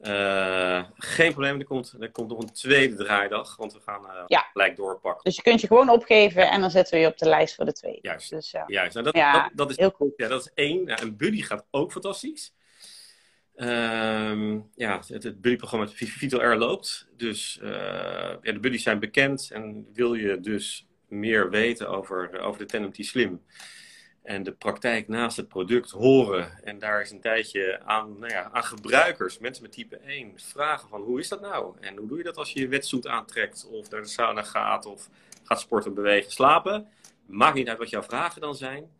[0.00, 4.22] Uh, geen probleem, er komt, er komt nog een tweede draaidag, want we gaan uh,
[4.26, 4.48] ja.
[4.52, 5.24] gelijk doorpakken.
[5.24, 7.64] Dus je kunt je gewoon opgeven en dan zetten we je op de lijst voor
[7.64, 7.98] de tweede.
[8.02, 8.94] Juist, dus, juist.
[8.94, 10.12] Nou, dat, ja, dat, dat, is heel cool.
[10.16, 10.86] Ja, dat is één.
[10.86, 12.54] Ja, en Buddy gaat ook fantastisch.
[13.60, 17.08] Um, ja, het, het Buddy-programma met Vito R loopt.
[17.16, 22.90] Dus ja, de Buddies zijn bekend en wil je dus meer weten over, over de
[22.90, 23.40] T-Slim
[24.28, 26.64] en de praktijk naast het product horen.
[26.64, 30.88] En daar is een tijdje aan, nou ja, aan gebruikers, mensen met type 1, vragen
[30.88, 31.76] van hoe is dat nou?
[31.80, 34.86] En hoe doe je dat als je je wetsuit aantrekt of naar de sauna gaat
[34.86, 35.08] of
[35.44, 36.88] gaat sporten, bewegen, slapen?
[37.26, 38.90] Maakt niet uit wat jouw vragen dan zijn.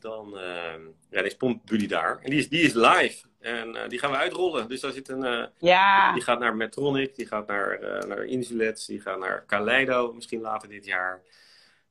[0.00, 0.74] Dan uh,
[1.10, 2.18] ja, is Pomp Buddy daar.
[2.22, 4.68] En die is, die is live En die gaan we uitrollen.
[4.68, 5.50] Dus daar zit een.
[5.58, 6.12] ja.
[6.12, 10.68] Die gaat naar Metronic, die gaat naar, naar Insulets, die gaat naar Kaleido misschien later
[10.68, 11.22] dit jaar.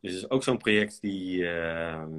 [0.01, 2.11] Dus het is ook zo'n project die, ehm,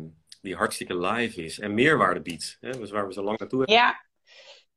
[0.43, 2.57] die hartstikke live is en meerwaarde biedt.
[2.61, 2.71] Hè?
[2.71, 3.77] Dus waar we zo lang naartoe hebben.
[3.77, 4.07] Ja,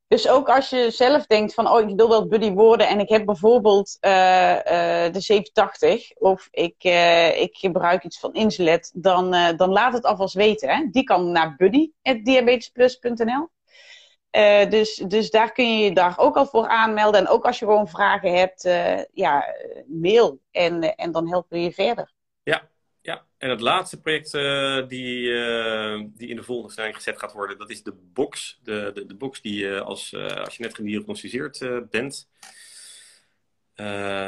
[0.08, 3.10] dus ook als je zelf denkt van, oh, ik wil wel buddy worden en ik
[3.10, 9.32] heb bijvoorbeeld uh, uh, de 780 of ik, uh, ik gebruik iets van Insulet, dan,
[9.58, 10.70] dan laat het alvast weten.
[10.70, 10.88] Hè?
[10.92, 13.50] Die kan naar buddy.diabetesplus.nl.
[14.70, 17.20] dus, dus daar kun je je daar ook al voor aanmelden.
[17.20, 18.63] En ook als je gewoon vragen hebt,
[19.13, 19.56] ja,
[19.88, 22.12] mail en, en dan helpen we je verder.
[22.44, 22.70] Ja,
[23.02, 24.32] ja, en het laatste project
[24.89, 25.24] die,
[26.13, 28.60] die in de volgende stelling gezet gaat worden, dat is de box.
[28.63, 32.30] De, de, de box die als, als je net gediagnosticeerd bent,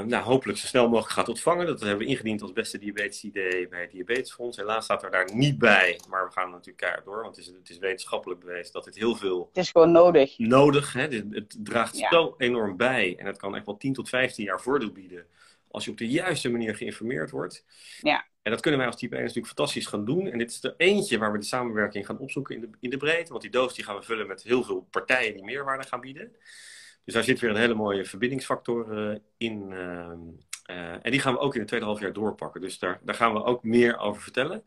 [0.06, 1.66] nou, hopelijk zo snel mogelijk gaat ontvangen.
[1.66, 4.58] Dat hebben we ingediend als beste diabetes idee bij het Diabetesfonds.
[4.58, 7.52] Helaas staat er daar niet bij, maar we gaan natuurlijk keihard door, want het is,
[7.52, 9.50] het is wetenschappelijk bewezen dat het heel veel...
[9.54, 10.38] Het is gewoon nodig.
[10.38, 11.02] Nodig, hè?
[11.02, 12.10] Het, het draagt ja.
[12.10, 15.26] zo enorm bij en het kan echt wel 10 tot 15 jaar voordeel bieden
[15.74, 17.66] als je op de juiste manier geïnformeerd wordt.
[18.02, 18.26] Ja.
[18.42, 20.28] En dat kunnen wij als type 1 natuurlijk fantastisch gaan doen.
[20.28, 22.98] En dit is er eentje waar we de samenwerking gaan opzoeken in de, in de
[22.98, 23.30] breedte.
[23.30, 26.36] Want die doos die gaan we vullen met heel veel partijen die meerwaarde gaan bieden.
[27.06, 29.72] Dus daar zit weer een hele mooie verbindingsfactor uh, in.
[29.72, 30.12] Uh,
[30.78, 32.62] uh, en die gaan we ook in het tweede half jaar doorpakken.
[32.62, 34.63] Dus daar, daar gaan we ook meer over vertellen.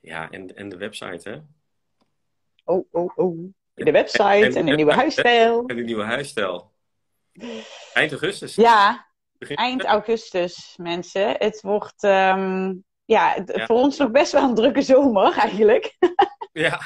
[0.00, 1.36] Ja, en, en de website, hè?
[2.64, 3.52] Oh, oh, oh.
[3.74, 5.66] De website en, en, en de nieuwe huisstijl.
[5.66, 6.72] En de nieuwe huisstijl.
[7.92, 8.54] Eind augustus.
[8.54, 9.06] Ja,
[9.38, 11.34] Eind augustus, mensen.
[11.38, 15.96] Het wordt um, ja, voor ons nog best wel een drukke zomer eigenlijk.
[16.52, 16.80] ja,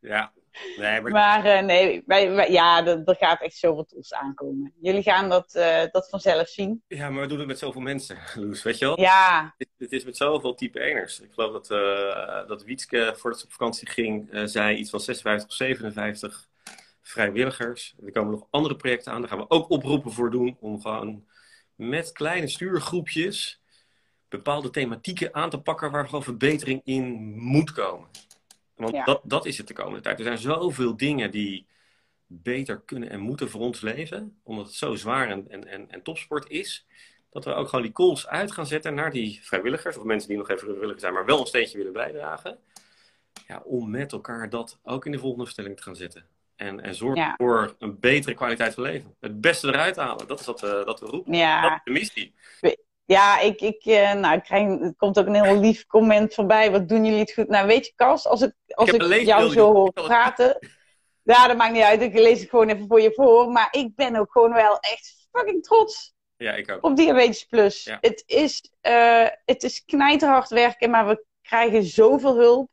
[0.00, 0.32] ja.
[0.76, 4.72] Nee, maar, maar uh, nee, wij, wij, ja, er, gaat echt zoveel tools aankomen.
[4.80, 6.82] Jullie gaan dat, uh, dat vanzelf zien.
[6.88, 9.00] Ja, maar we doen het met zoveel mensen, Loes, weet je wel?
[9.00, 9.54] Ja.
[9.58, 11.20] Het, het is met zoveel type eners.
[11.20, 15.48] Ik geloof dat, uh, dat Wietske, voordat ze op vakantie ging, zei iets van 56
[15.48, 16.48] of 57
[17.02, 17.94] vrijwilligers.
[18.04, 21.24] Er komen nog andere projecten aan, daar gaan we ook oproepen voor doen, om gewoon
[21.74, 23.60] met kleine stuurgroepjes
[24.28, 28.08] bepaalde thematieken aan te pakken waar gewoon verbetering in moet komen.
[28.80, 30.18] Want dat, dat is het de komende tijd.
[30.18, 31.66] Er zijn zoveel dingen die
[32.26, 36.50] beter kunnen en moeten voor ons leven, omdat het zo zwaar en, en, en, topsport
[36.50, 36.86] is,
[37.30, 40.38] dat we ook gewoon die calls uit gaan zetten naar die vrijwilligers, of mensen die
[40.38, 42.58] nog even vrijwilliger zijn, maar wel een steentje willen bijdragen.
[43.46, 46.26] Ja, om met elkaar dat ook in de volgende stelling te gaan zetten.
[46.56, 49.14] En, en zorg voor een betere kwaliteit van leven.
[49.20, 50.26] Het beste eruit halen.
[50.26, 51.34] Dat is wat, uh, dat we roepen.
[51.34, 51.62] Ja.
[51.62, 52.34] Dat is de missie.
[53.10, 56.70] Ja, ik, ik, uh, nou, ik krijg, er komt ook een heel lief comment voorbij.
[56.70, 57.48] Wat doen jullie het goed?
[57.48, 60.58] Nou, weet je, Kas, als ik, als ik, ik jou zo hoor praten.
[61.22, 62.02] Ja, dat maakt niet uit.
[62.02, 63.48] Ik lees het gewoon even voor je voor.
[63.48, 66.14] Maar ik ben ook gewoon wel echt fucking trots.
[66.36, 66.84] Ja, ik ook.
[66.84, 67.84] Op Diabetes Plus.
[67.84, 67.98] Ja.
[68.00, 72.70] Het, is, uh, het is knijterhard werken, maar we krijgen zoveel hulp.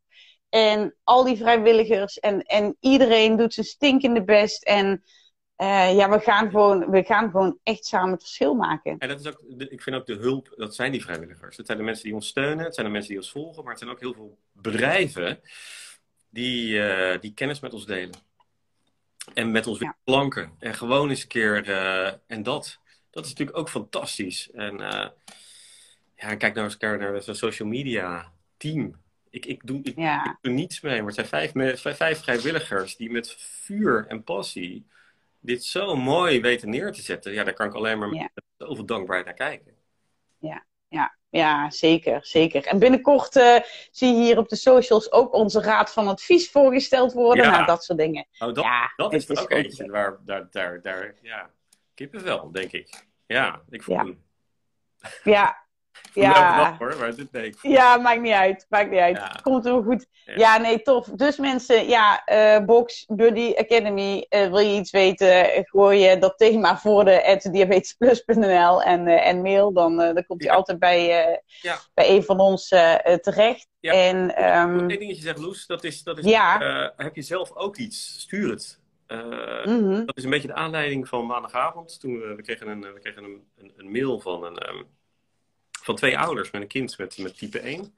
[0.50, 4.64] En al die vrijwilligers en, en iedereen doet zijn stinkende best.
[4.64, 5.04] En
[5.58, 8.98] uh, ja, we gaan, gewoon, we gaan gewoon echt samen het verschil maken.
[8.98, 11.58] En dat is ook, ik vind ook de hulp, dat zijn die vrijwilligers.
[11.58, 13.72] Het zijn de mensen die ons steunen, het zijn de mensen die ons volgen, maar
[13.72, 15.40] het zijn ook heel veel bedrijven
[16.30, 18.16] die, uh, die kennis met ons delen.
[19.34, 19.96] En met ons ja.
[20.04, 20.52] planken.
[20.60, 24.52] En gewoon eens een keer, uh, en dat, dat is natuurlijk ook fantastisch.
[24.52, 24.78] En
[26.16, 28.96] ja, kijk nou eens naar zo'n social media team
[29.30, 30.26] ik, ik, doe, ik, ja.
[30.26, 34.86] ik, doe niets mee, maar het zijn vijf, vijf, vrijwilligers die met vuur en passie
[35.40, 37.34] dit zo mooi weten neer te zetten.
[37.34, 39.76] Ja, daar kan ik alleen maar met zoveel dankbaarheid naar kijken.
[40.38, 42.66] Ja, ja, ja zeker, zeker.
[42.66, 43.60] En binnenkort uh,
[43.92, 47.44] zie je hier op de socials ook onze raad van advies voorgesteld worden.
[47.44, 47.52] Ja.
[47.52, 48.28] Nou, dat soort dingen.
[48.40, 51.52] Oh, dat, ja, dat is er ook eentje waar, daar, daar, daar, ja,
[51.94, 53.08] kippenvel, denk ik.
[53.26, 54.04] Ja, ik voel ja.
[54.04, 54.26] hem.
[55.24, 55.67] Ja,
[56.14, 56.58] ja.
[56.58, 58.66] Dag, hoor, maar dit, nee, ja, maakt niet uit.
[58.70, 59.18] Maakt niet uit.
[59.18, 59.40] Ja.
[59.42, 60.08] Komt wel goed.
[60.26, 60.34] Ja.
[60.36, 60.58] ja.
[60.58, 61.06] nee, tof.
[61.06, 66.38] Dus mensen, ja, uh, Box, Buddy, Academy, uh, wil je iets weten, gooi je dat
[66.38, 69.74] thema voor de diabetesplus.nl en, uh, en mail.
[69.74, 71.42] Dan, dan komt hij altijd bij,
[71.94, 72.68] bij een van ons
[73.22, 73.68] terecht.
[73.80, 73.94] Ja.
[73.94, 76.94] En, um, Eén dingetje zegt Loes, dat is, dat is ja.
[76.98, 78.20] heb je zelf ook iets?
[78.20, 78.80] Stuur het.
[79.08, 80.06] Mm -hmm.
[80.06, 82.00] Dat is een beetje de aanleiding van maandagavond.
[82.00, 84.70] Toen we, we kregen, een, we kregen een, een, een mail van een...
[84.70, 84.86] Um,
[85.88, 87.96] van twee ouders met een kind met, met type 1.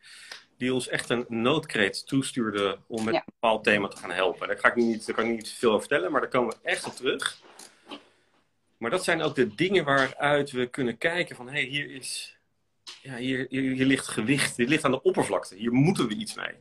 [0.58, 3.20] Die ons echt een noodkreet toestuurde om met ja.
[3.20, 4.48] een bepaald thema te gaan helpen.
[4.48, 6.70] Daar, ga ik niet, daar kan ik niet veel over vertellen, maar daar komen we
[6.70, 7.42] echt op terug.
[8.78, 11.48] Maar dat zijn ook de dingen waaruit we kunnen kijken van...
[11.48, 12.38] hé, hey, hier, is,
[13.02, 15.56] ja, hier, hier, hier, ligt gewicht, dit ligt aan de oppervlakte.
[15.56, 16.56] Hier moeten we iets mee.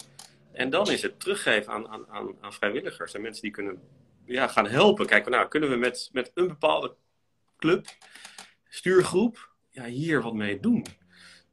[0.53, 3.83] En dan is het teruggeven aan, aan, aan, aan vrijwilligers en mensen die kunnen
[4.25, 5.07] ja, gaan helpen.
[5.07, 6.95] Kijken, nou, kunnen we met, met een bepaalde
[7.59, 7.87] club,
[8.69, 10.85] stuurgroep, ja, hier wat mee doen?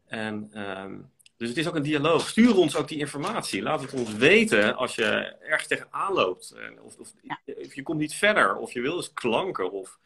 [0.08, 2.28] En um, Dus het is ook een dialoog.
[2.28, 3.62] Stuur ons ook die informatie.
[3.62, 5.06] Laat het ons weten als je
[5.42, 6.56] ergens tegenaan loopt.
[6.82, 7.14] Of, of,
[7.46, 8.56] of je komt niet verder.
[8.56, 9.72] Of je wil eens klanken.
[9.72, 10.00] Of...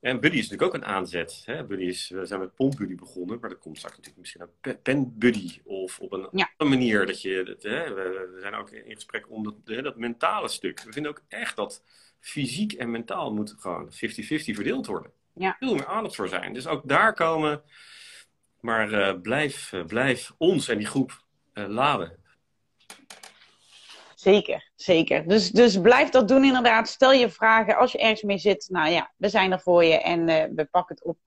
[0.00, 1.42] En Buddy is natuurlijk ook een aanzet.
[1.44, 1.64] Hè?
[1.64, 3.38] Buddy is, we zijn met Pomp Buddy begonnen.
[3.40, 5.60] Maar dat komt straks natuurlijk misschien een Pen Buddy.
[5.64, 7.06] Of op een andere manier.
[7.06, 7.94] Dat je, dat, hè?
[7.94, 10.82] We, zijn ook in gesprek om dat, hè, dat mentale stuk.
[10.82, 11.82] We vinden ook echt dat
[12.20, 15.10] fysiek en mentaal moet gewoon 50-50 verdeeld worden.
[15.34, 15.56] Ja.
[15.58, 16.52] Veel meer aandacht voor zijn.
[16.52, 17.62] Dus ook daar komen
[18.60, 22.24] maar uh, blijf, uh, blijf ons en die groep uh, laden.
[24.14, 25.28] Zeker, zeker.
[25.28, 26.88] Dus, dus blijf dat doen inderdaad.
[26.88, 28.66] Stel je vragen als je ergens mee zit.
[28.70, 31.18] Nou ja, we zijn er voor je en we pakken het op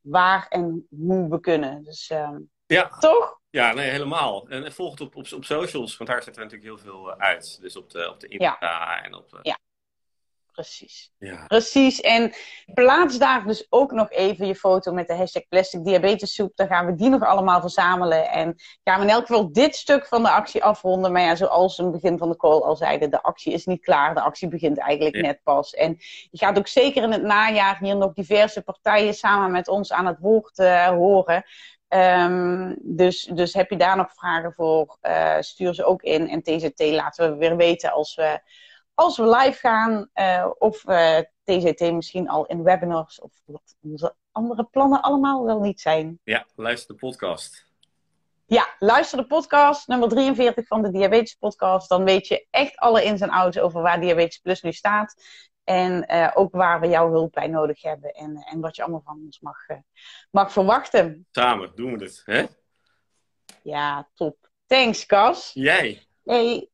[0.00, 1.82] waar en hoe we kunnen.
[1.82, 2.88] Dus ehm, ja.
[2.88, 3.40] toch?
[3.50, 4.48] Ja, nee, helemaal.
[4.48, 7.60] En volg het op, op, op socials, want daar zetten we natuurlijk heel veel uit.
[7.60, 9.02] Dus op de, op de Insta ja.
[9.02, 9.38] en op...
[9.42, 9.58] ja
[10.56, 11.12] precies.
[11.18, 11.44] Ja.
[11.46, 12.00] Precies.
[12.00, 12.32] En
[12.74, 16.56] plaats daar dus ook nog even je foto met de hashtag plastic diabetessoep.
[16.56, 18.30] Dan gaan we die nog allemaal verzamelen.
[18.30, 21.12] En gaan we in elk geval dit stuk van de actie afronden.
[21.12, 23.66] Maar ja, zoals we in het begin van de call al zeiden, de actie is
[23.66, 24.14] niet klaar.
[24.14, 25.74] De actie begint eigenlijk net pas.
[25.74, 25.96] En
[26.30, 30.06] je gaat ook zeker in het najaar hier nog diverse partijen samen met ons aan
[30.06, 31.44] het woord uh, horen.
[31.88, 36.28] Um, dus, dus heb je daar nog vragen voor, uh, stuur ze ook in.
[36.28, 38.40] En TZT laten we weer weten als we
[38.96, 44.14] als we live gaan, uh, of uh, TZT misschien al in webinars, of wat onze
[44.32, 46.20] andere plannen allemaal wel niet zijn.
[46.24, 47.66] Ja, luister de podcast.
[48.46, 51.88] Ja, luister de podcast, nummer 43 van de Diabetes Podcast.
[51.88, 55.14] Dan weet je echt alle ins en outs over waar Diabetes Plus nu staat.
[55.64, 58.10] En uh, ook waar we jouw hulp bij nodig hebben.
[58.10, 59.56] En, en wat je allemaal van ons mag,
[60.30, 61.26] mag verwachten.
[61.30, 62.44] Samen doen we het, hè?
[63.62, 64.50] Ja, top.
[64.66, 65.50] Thanks, Cas.
[65.54, 66.06] Jij.
[66.24, 66.70] Hey,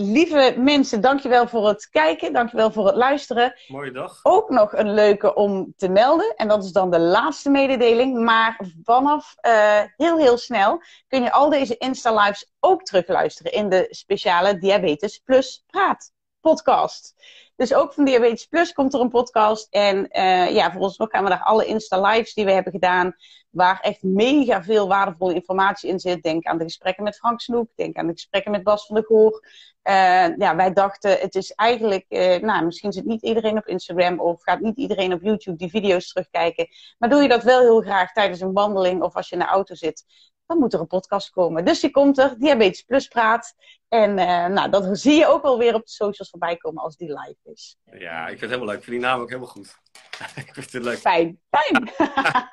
[0.00, 2.32] lieve mensen, dankjewel voor het kijken.
[2.32, 3.54] Dankjewel voor het luisteren.
[3.68, 4.20] Mooie dag.
[4.22, 6.34] Ook nog een leuke om te melden.
[6.36, 8.24] En dat is dan de laatste mededeling.
[8.24, 13.86] Maar vanaf uh, heel, heel snel kun je al deze Insta-lives ook terugluisteren in de
[13.90, 16.12] speciale Diabetes Plus Praat
[16.48, 17.14] podcast.
[17.56, 19.66] Dus ook van Diabetes Plus komt er een podcast.
[19.70, 23.16] En uh, ja, voor ons nog gaan we daar alle Insta-lives die we hebben gedaan,
[23.50, 26.22] waar echt mega veel waardevolle informatie in zit.
[26.22, 29.04] Denk aan de gesprekken met Frank Snoek, denk aan de gesprekken met Bas van der
[29.04, 29.46] Goor.
[29.82, 34.20] Uh, ja, wij dachten, het is eigenlijk, uh, nou, misschien zit niet iedereen op Instagram
[34.20, 36.68] of gaat niet iedereen op YouTube die video's terugkijken.
[36.98, 39.48] Maar doe je dat wel heel graag tijdens een wandeling of als je in de
[39.48, 40.04] auto zit,
[40.48, 41.64] dan moet er een podcast komen.
[41.64, 43.54] Dus die komt er, Diabetes Plus praat.
[43.88, 46.96] En uh, nou, dat zie je ook wel weer op de socials voorbij komen als
[46.96, 47.76] die live is.
[47.84, 48.76] Ja, ik vind het helemaal leuk.
[48.76, 49.76] Ik vind die naam ook helemaal goed.
[50.46, 50.98] ik vind het leuk.
[50.98, 51.90] Fijn, fijn.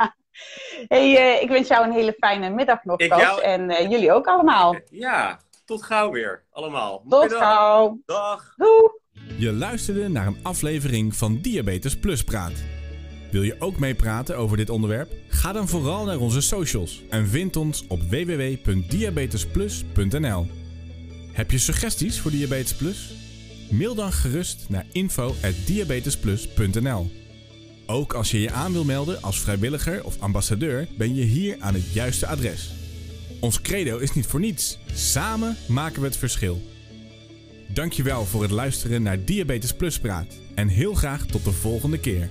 [0.94, 3.40] hey, uh, ik wens jou een hele fijne middag nog, Cas.
[3.40, 4.76] En uh, jullie ook allemaal.
[4.90, 7.04] Ja, tot gauw weer, allemaal.
[7.10, 8.00] Tot gauw.
[8.06, 8.54] Dag.
[8.56, 8.90] Doei.
[9.38, 12.75] Je luisterde naar een aflevering van Diabetes Plus Praat.
[13.36, 15.14] Wil je ook meepraten over dit onderwerp?
[15.28, 20.48] Ga dan vooral naar onze socials en vind ons op www.diabetesplus.nl.
[21.32, 23.14] Heb je suggesties voor Diabetes Plus?
[23.70, 27.12] Mail dan gerust naar info@diabetesplus.nl.
[27.86, 31.74] Ook als je je aan wil melden als vrijwilliger of ambassadeur, ben je hier aan
[31.74, 32.74] het juiste adres.
[33.40, 34.80] Ons credo is niet voor niets.
[34.94, 36.62] Samen maken we het verschil.
[37.68, 42.30] Dankjewel voor het luisteren naar Diabetes Plus Praat en heel graag tot de volgende keer.